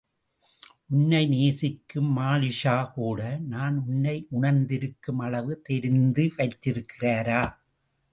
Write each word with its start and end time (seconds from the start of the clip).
உன்னை 0.93 1.19
நேசிக்கும் 1.25 2.07
மாலிக்ஷா 2.17 2.73
கூட 2.93 3.19
நான் 3.47 3.77
உன்னை 3.83 4.15
உணர்ந்திருக்கும் 4.29 5.19
அளவு 5.19 5.61
தெரிந்து 5.61 6.25
வைத்திருக்கிறாரா? 6.37 7.43